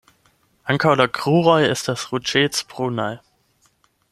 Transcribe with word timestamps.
Ankaŭ 0.73 0.93
la 1.01 1.05
kruroj 1.17 1.59
estas 1.67 2.07
ruĝecbrunaj. 2.13 3.11